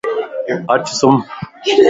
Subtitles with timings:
[0.73, 1.15] اچ سُمَ